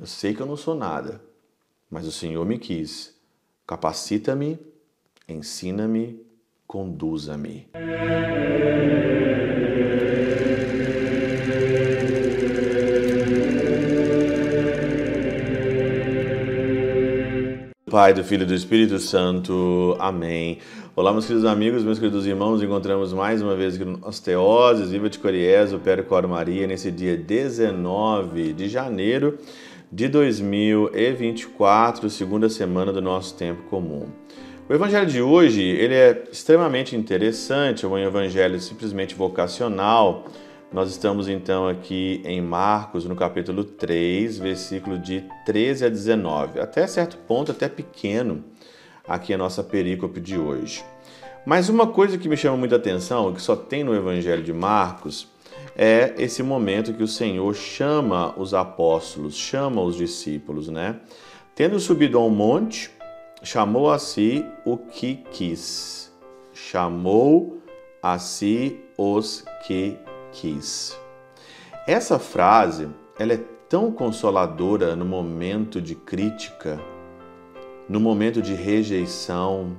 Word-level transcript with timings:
Eu 0.00 0.06
sei 0.06 0.32
que 0.32 0.40
eu 0.40 0.46
não 0.46 0.56
sou 0.56 0.76
nada, 0.76 1.20
mas 1.90 2.06
o 2.06 2.12
Senhor 2.12 2.46
me 2.46 2.56
quis. 2.56 3.16
Capacita-me, 3.66 4.56
ensina-me, 5.28 6.24
conduza-me. 6.68 7.68
Pai, 17.98 18.14
do 18.14 18.22
Filho 18.22 18.44
e 18.44 18.46
do 18.46 18.54
Espírito 18.54 18.96
Santo. 19.00 19.96
Amém. 19.98 20.58
Olá, 20.94 21.10
meus 21.10 21.26
queridos 21.26 21.44
amigos, 21.44 21.82
meus 21.82 21.98
queridos 21.98 22.28
irmãos. 22.28 22.62
Encontramos 22.62 23.12
mais 23.12 23.42
uma 23.42 23.56
vez 23.56 23.74
aqui 23.74 23.84
no 23.84 23.98
Osteoses, 24.06 24.92
Viva 24.92 25.10
de 25.10 25.18
Coriés, 25.18 25.72
o 25.72 25.80
Cor 26.08 26.28
Maria, 26.28 26.68
nesse 26.68 26.92
dia 26.92 27.16
19 27.16 28.52
de 28.52 28.68
janeiro 28.68 29.36
de 29.90 30.06
2024, 30.06 32.08
segunda 32.08 32.48
semana 32.48 32.92
do 32.92 33.02
nosso 33.02 33.34
tempo 33.34 33.64
comum. 33.64 34.06
O 34.68 34.72
evangelho 34.72 35.06
de 35.06 35.20
hoje, 35.20 35.60
ele 35.60 35.94
é 35.94 36.22
extremamente 36.30 36.94
interessante, 36.94 37.84
é 37.84 37.88
um 37.88 37.98
evangelho 37.98 38.60
simplesmente 38.60 39.16
vocacional, 39.16 40.28
nós 40.70 40.90
estamos 40.90 41.28
então 41.28 41.66
aqui 41.66 42.20
em 42.26 42.42
Marcos, 42.42 43.06
no 43.06 43.16
capítulo 43.16 43.64
3, 43.64 44.38
versículo 44.38 44.98
de 44.98 45.24
13 45.46 45.86
a 45.86 45.88
19. 45.88 46.60
Até 46.60 46.86
certo 46.86 47.16
ponto, 47.16 47.52
até 47.52 47.68
pequeno, 47.68 48.44
aqui 49.06 49.32
a 49.32 49.38
nossa 49.38 49.64
perícope 49.64 50.20
de 50.20 50.38
hoje. 50.38 50.84
Mas 51.46 51.70
uma 51.70 51.86
coisa 51.86 52.18
que 52.18 52.28
me 52.28 52.36
chama 52.36 52.58
muita 52.58 52.76
atenção, 52.76 53.32
que 53.32 53.40
só 53.40 53.56
tem 53.56 53.82
no 53.82 53.94
Evangelho 53.94 54.42
de 54.42 54.52
Marcos, 54.52 55.28
é 55.74 56.12
esse 56.18 56.42
momento 56.42 56.92
que 56.92 57.02
o 57.02 57.08
Senhor 57.08 57.54
chama 57.54 58.34
os 58.38 58.52
apóstolos, 58.52 59.34
chama 59.36 59.80
os 59.80 59.96
discípulos, 59.96 60.68
né? 60.68 60.96
Tendo 61.54 61.80
subido 61.80 62.18
ao 62.18 62.28
monte, 62.28 62.90
chamou 63.42 63.90
a 63.90 63.98
si 63.98 64.44
o 64.66 64.76
que 64.76 65.24
quis. 65.30 66.12
Chamou 66.52 67.62
a 68.02 68.18
si 68.18 68.78
os 68.98 69.44
que 69.66 69.96
quis. 70.32 70.98
Essa 71.86 72.18
frase, 72.18 72.88
ela 73.18 73.32
é 73.32 73.40
tão 73.68 73.92
consoladora 73.92 74.96
no 74.96 75.04
momento 75.04 75.80
de 75.80 75.94
crítica, 75.94 76.80
no 77.88 78.00
momento 78.00 78.40
de 78.42 78.54
rejeição, 78.54 79.76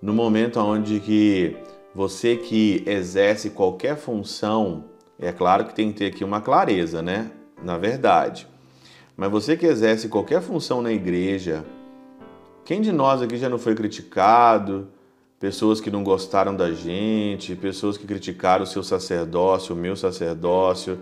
no 0.00 0.12
momento 0.12 0.58
onde 0.60 1.00
que 1.00 1.56
você 1.94 2.36
que 2.36 2.82
exerce 2.86 3.50
qualquer 3.50 3.96
função, 3.96 4.84
é 5.18 5.32
claro 5.32 5.64
que 5.64 5.74
tem 5.74 5.92
que 5.92 5.98
ter 5.98 6.06
aqui 6.06 6.24
uma 6.24 6.40
clareza, 6.40 7.02
né? 7.02 7.30
Na 7.62 7.76
verdade. 7.76 8.48
Mas 9.16 9.30
você 9.30 9.56
que 9.56 9.66
exerce 9.66 10.08
qualquer 10.08 10.40
função 10.40 10.80
na 10.80 10.90
igreja, 10.92 11.64
quem 12.64 12.80
de 12.80 12.90
nós 12.90 13.20
aqui 13.20 13.36
já 13.36 13.48
não 13.48 13.58
foi 13.58 13.74
criticado, 13.74 14.88
pessoas 15.40 15.80
que 15.80 15.90
não 15.90 16.04
gostaram 16.04 16.54
da 16.54 16.70
gente, 16.70 17.56
pessoas 17.56 17.96
que 17.96 18.06
criticaram 18.06 18.62
o 18.62 18.66
seu 18.66 18.82
sacerdócio, 18.82 19.74
o 19.74 19.78
meu 19.78 19.96
sacerdócio, 19.96 20.98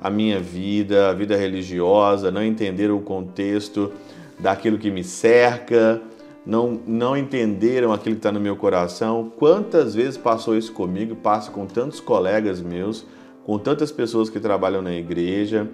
a 0.00 0.08
minha 0.08 0.40
vida, 0.40 1.10
a 1.10 1.12
vida 1.12 1.36
religiosa, 1.36 2.30
não 2.30 2.42
entenderam 2.42 2.96
o 2.96 3.02
contexto 3.02 3.92
daquilo 4.40 4.78
que 4.78 4.90
me 4.90 5.04
cerca, 5.04 6.00
não, 6.46 6.80
não 6.86 7.14
entenderam 7.14 7.92
aquilo 7.92 8.14
que 8.14 8.20
está 8.20 8.32
no 8.32 8.40
meu 8.40 8.56
coração. 8.56 9.30
Quantas 9.36 9.94
vezes 9.94 10.16
passou 10.16 10.56
isso 10.56 10.72
comigo? 10.72 11.14
Passa 11.14 11.50
com 11.50 11.66
tantos 11.66 12.00
colegas 12.00 12.62
meus, 12.62 13.06
com 13.44 13.58
tantas 13.58 13.92
pessoas 13.92 14.30
que 14.30 14.40
trabalham 14.40 14.80
na 14.80 14.94
igreja. 14.94 15.68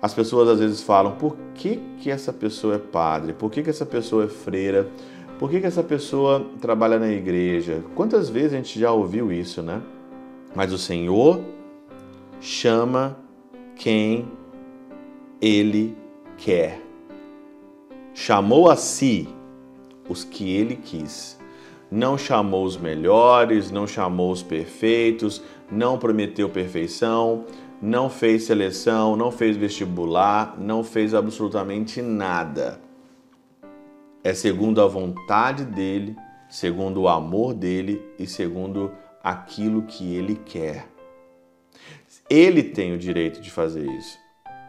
As 0.00 0.12
pessoas 0.12 0.50
às 0.50 0.60
vezes 0.60 0.82
falam: 0.82 1.12
por 1.12 1.34
que, 1.54 1.80
que 2.00 2.10
essa 2.10 2.34
pessoa 2.34 2.74
é 2.74 2.78
padre? 2.78 3.32
Por 3.32 3.50
que, 3.50 3.62
que 3.62 3.70
essa 3.70 3.86
pessoa 3.86 4.24
é 4.24 4.28
freira? 4.28 4.86
Por 5.38 5.50
que, 5.50 5.60
que 5.60 5.66
essa 5.66 5.82
pessoa 5.82 6.46
trabalha 6.62 6.98
na 6.98 7.10
igreja? 7.10 7.84
Quantas 7.94 8.30
vezes 8.30 8.54
a 8.54 8.56
gente 8.56 8.80
já 8.80 8.90
ouviu 8.90 9.30
isso, 9.30 9.62
né? 9.62 9.82
Mas 10.54 10.72
o 10.72 10.78
Senhor 10.78 11.42
chama 12.40 13.18
quem 13.74 14.26
Ele 15.38 15.94
quer. 16.38 16.80
Chamou 18.14 18.70
a 18.70 18.76
si 18.76 19.28
os 20.08 20.24
que 20.24 20.56
Ele 20.56 20.74
quis. 20.74 21.38
Não 21.90 22.16
chamou 22.16 22.64
os 22.64 22.78
melhores, 22.78 23.70
não 23.70 23.86
chamou 23.86 24.32
os 24.32 24.42
perfeitos, 24.42 25.42
não 25.70 25.98
prometeu 25.98 26.48
perfeição, 26.48 27.44
não 27.80 28.08
fez 28.08 28.44
seleção, 28.44 29.14
não 29.16 29.30
fez 29.30 29.54
vestibular, 29.54 30.56
não 30.58 30.82
fez 30.82 31.12
absolutamente 31.12 32.00
nada 32.00 32.85
é 34.26 34.34
segundo 34.34 34.82
a 34.82 34.88
vontade 34.88 35.64
dele, 35.64 36.16
segundo 36.48 37.02
o 37.02 37.08
amor 37.08 37.54
dele 37.54 38.02
e 38.18 38.26
segundo 38.26 38.90
aquilo 39.22 39.82
que 39.82 40.16
ele 40.16 40.34
quer. 40.34 40.88
Ele 42.28 42.60
tem 42.64 42.92
o 42.92 42.98
direito 42.98 43.40
de 43.40 43.52
fazer 43.52 43.86
isso. 43.88 44.18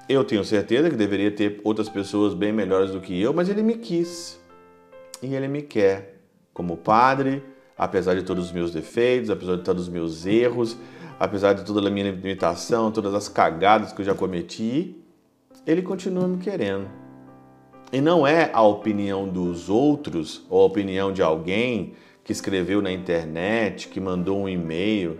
Eu 0.08 0.24
tenho 0.24 0.46
certeza 0.46 0.92
que 0.92 0.96
deveria 0.96 1.32
ter 1.32 1.60
outras 1.64 1.90
pessoas 1.90 2.36
bem 2.36 2.54
melhores 2.54 2.92
do 2.92 3.02
que 3.02 3.20
eu, 3.20 3.34
mas 3.34 3.50
ele 3.50 3.64
me 3.64 3.80
quis. 3.80 4.40
E 5.24 5.34
ele 5.34 5.48
me 5.48 5.64
quer. 5.64 6.20
Como 6.54 6.78
padre, 6.78 7.44
apesar 7.76 8.14
de 8.14 8.22
todos 8.22 8.46
os 8.46 8.52
meus 8.52 8.70
defeitos, 8.70 9.32
apesar 9.32 9.56
de 9.56 9.64
todos 9.64 9.88
os 9.88 9.90
meus 9.90 10.28
erros, 10.28 10.78
apesar 11.20 11.54
de 11.54 11.66
toda 11.66 11.88
a 11.88 11.92
minha 11.92 12.12
limitação, 12.12 12.92
todas 12.92 13.16
as 13.16 13.28
cagadas 13.28 13.92
que 13.92 14.02
eu 14.02 14.06
já 14.06 14.14
cometi, 14.14 14.96
ele 15.66 15.82
continua 15.82 16.28
me 16.28 16.38
querendo. 16.38 17.07
E 17.92 18.02
não 18.02 18.28
é 18.28 18.50
a 18.54 18.62
opinião 18.62 19.28
dos 19.28 19.70
outros 19.70 20.46
ou 20.50 20.62
a 20.62 20.66
opinião 20.66 21.14
de 21.14 21.22
alguém 21.22 21.94
que 22.24 22.34
escreveu 22.34 22.82
na 22.82 22.92
internet, 22.92 23.88
que 23.88 24.02
mandou 24.02 24.40
um 24.40 24.50
e-mail, 24.50 25.18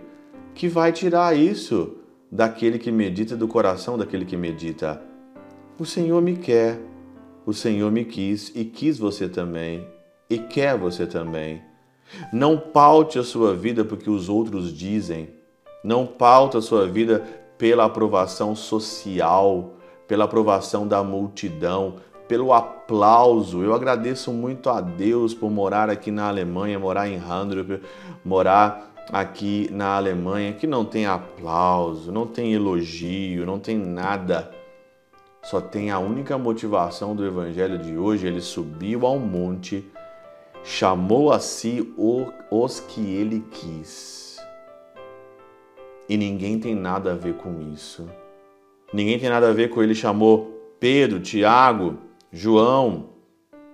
que 0.54 0.68
vai 0.68 0.92
tirar 0.92 1.34
isso 1.34 1.96
daquele 2.30 2.78
que 2.78 2.92
medita, 2.92 3.34
do 3.34 3.48
coração 3.48 3.96
daquele 3.96 4.26
que 4.26 4.36
medita. 4.36 5.00
O 5.78 5.86
Senhor 5.86 6.20
me 6.20 6.36
quer, 6.36 6.78
o 7.46 7.54
Senhor 7.54 7.90
me 7.90 8.04
quis 8.04 8.52
e 8.54 8.66
quis 8.66 8.98
você 8.98 9.26
também, 9.26 9.86
e 10.28 10.36
quer 10.36 10.76
você 10.76 11.06
também. 11.06 11.62
Não 12.30 12.58
paute 12.58 13.18
a 13.18 13.24
sua 13.24 13.54
vida 13.54 13.82
porque 13.84 14.10
os 14.10 14.28
outros 14.28 14.76
dizem, 14.76 15.30
não 15.82 16.06
paute 16.06 16.58
a 16.58 16.60
sua 16.60 16.86
vida 16.86 17.24
pela 17.56 17.86
aprovação 17.86 18.54
social, 18.54 19.74
pela 20.06 20.24
aprovação 20.24 20.86
da 20.86 21.02
multidão, 21.02 21.96
pelo 22.28 22.52
aplauso. 22.52 23.62
Eu 23.62 23.74
agradeço 23.74 24.30
muito 24.32 24.68
a 24.68 24.80
Deus 24.80 25.34
por 25.34 25.50
morar 25.50 25.88
aqui 25.88 26.10
na 26.10 26.28
Alemanha, 26.28 26.78
morar 26.78 27.08
em 27.08 27.16
Handrup, 27.16 27.82
morar 28.24 28.94
aqui 29.10 29.68
na 29.72 29.96
Alemanha, 29.96 30.52
que 30.52 30.66
não 30.66 30.84
tem 30.84 31.06
aplauso, 31.06 32.12
não 32.12 32.26
tem 32.26 32.52
elogio, 32.52 33.46
não 33.46 33.58
tem 33.58 33.78
nada. 33.78 34.50
Só 35.42 35.60
tem 35.60 35.90
a 35.90 35.98
única 35.98 36.36
motivação 36.36 37.16
do 37.16 37.26
evangelho 37.26 37.78
de 37.78 37.96
hoje, 37.96 38.26
ele 38.26 38.40
subiu 38.40 39.06
ao 39.06 39.18
monte, 39.18 39.84
chamou 40.62 41.32
a 41.32 41.40
si 41.40 41.94
os 41.96 42.80
que 42.80 43.00
ele 43.00 43.42
quis. 43.50 44.38
E 46.06 46.16
ninguém 46.16 46.58
tem 46.58 46.74
nada 46.74 47.12
a 47.12 47.14
ver 47.14 47.34
com 47.34 47.60
isso. 47.72 48.06
Ninguém 48.92 49.18
tem 49.18 49.28
nada 49.28 49.48
a 49.48 49.52
ver 49.52 49.70
com 49.70 49.82
ele 49.82 49.94
chamou 49.94 50.54
Pedro, 50.80 51.20
Tiago, 51.20 52.07
João, 52.30 53.10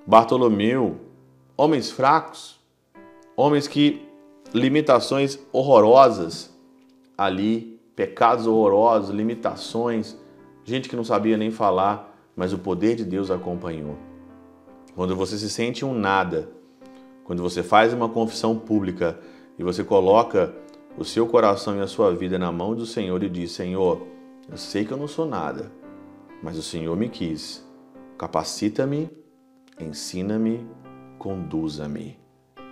Bartolomeu, 0.07 1.01
homens 1.57 1.91
fracos, 1.91 2.61
homens 3.37 3.67
que 3.67 4.07
limitações 4.53 5.39
horrorosas 5.53 6.55
ali, 7.19 7.81
pecados 7.97 8.47
horrorosos, 8.47 9.11
limitações, 9.11 10.17
gente 10.65 10.89
que 10.89 10.95
não 10.95 11.03
sabia 11.03 11.37
nem 11.37 11.51
falar, 11.51 12.17
mas 12.37 12.53
o 12.53 12.59
poder 12.59 12.95
de 12.95 13.05
Deus 13.05 13.29
acompanhou. 13.29 13.97
Quando 14.95 15.17
você 15.17 15.37
se 15.37 15.50
sente 15.50 15.85
um 15.85 15.93
nada, 15.93 16.49
quando 17.25 17.43
você 17.43 17.61
faz 17.62 17.93
uma 17.93 18.09
confissão 18.09 18.57
pública 18.57 19.19
e 19.59 19.65
você 19.65 19.83
coloca 19.83 20.55
o 20.97 21.05
seu 21.05 21.27
coração 21.27 21.77
e 21.77 21.81
a 21.81 21.89
sua 21.89 22.15
vida 22.15 22.39
na 22.39 22.53
mão 22.53 22.75
do 22.75 22.87
Senhor 22.87 23.21
e 23.25 23.29
diz: 23.29 23.50
Senhor, 23.50 24.07
eu 24.49 24.57
sei 24.57 24.85
que 24.85 24.93
eu 24.93 24.97
não 24.97 25.09
sou 25.09 25.27
nada, 25.27 25.73
mas 26.41 26.57
o 26.57 26.62
Senhor 26.62 26.97
me 26.97 27.09
quis 27.09 27.63
Capacita-me, 28.19 29.11
ensina-me, 29.81 30.66
conduza-me. 31.19 32.19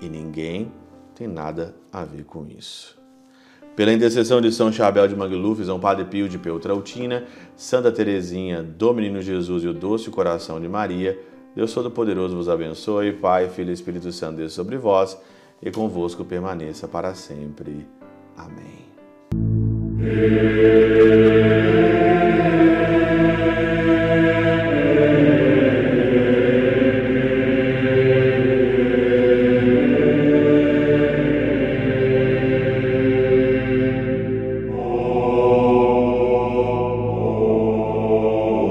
E 0.01 0.09
ninguém 0.09 0.73
tem 1.15 1.29
nada 1.29 1.75
a 1.93 2.05
ver 2.05 2.25
com 2.25 2.47
isso. 2.47 3.01
Pela 3.75 3.93
intercessão 3.93 4.41
de 4.41 4.53
São 4.53 4.71
Chabel 4.71 5.09
de 5.09 5.17
Mangluf, 5.17 5.65
São 5.65 5.81
Padre 5.81 6.05
Pio 6.05 6.29
de 6.29 6.39
Peltrautina, 6.39 7.25
Santa 7.57 7.91
Teresinha, 7.91 8.63
do 8.63 8.93
Menino 8.93 9.23
Jesus 9.23 9.65
e 9.65 9.69
o 9.69 9.73
Doce 9.73 10.11
Coração 10.11 10.61
de 10.61 10.69
Maria, 10.69 11.19
Deus 11.55 11.73
Todo-Poderoso 11.73 12.37
vos 12.37 12.49
abençoe, 12.49 13.13
Pai, 13.13 13.49
Filho 13.49 13.71
e 13.71 13.73
Espírito 13.73 14.13
Santo, 14.13 14.37
Deus 14.39 14.53
sobre 14.53 14.77
vós 14.77 15.19
e 15.63 15.71
convosco 15.71 16.25
permaneça 16.25 16.89
para 16.89 17.15
sempre. 17.15 17.87
Amém. 18.37 18.93